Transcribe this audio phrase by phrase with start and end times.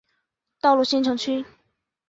[0.59, 1.15] 道路新城。